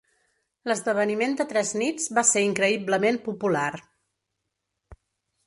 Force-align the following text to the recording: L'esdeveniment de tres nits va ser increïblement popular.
L'esdeveniment 0.69 1.35
de 1.41 1.45
tres 1.51 1.73
nits 1.81 2.07
va 2.19 2.23
ser 2.31 2.43
increïblement 2.47 3.21
popular. 3.29 3.69